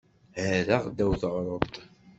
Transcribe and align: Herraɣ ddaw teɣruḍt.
Herraɣ 0.39 0.83
ddaw 0.89 1.11
teɣruḍt. 1.21 1.75